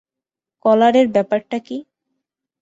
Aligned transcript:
কলার 0.65 0.93
এর 0.95 1.07
ব্যাপার 1.15 1.39
টা 1.49 1.57
কি? 1.59 1.77